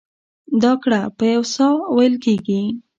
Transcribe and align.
دا 0.61 0.71
ګړه 0.83 1.01
په 1.17 1.23
یوه 1.33 1.47
ساه 1.55 1.75
وېل 1.95 2.15
کېږي. 2.25 2.61